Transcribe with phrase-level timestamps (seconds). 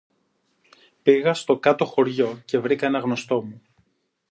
[1.03, 3.61] Πήγα στο Κάτω Χωριό και βρήκα ένα γνωστό μου